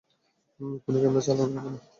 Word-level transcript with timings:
কোনও 0.83 0.99
ক্যামেরা 1.01 1.25
চালানো 1.27 1.51
যাবে 1.55 1.69
না! 1.69 1.79